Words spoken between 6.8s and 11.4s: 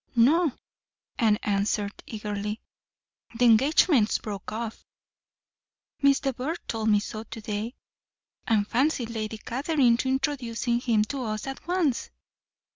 me so to day. And fancy Lady Catherine introducing him to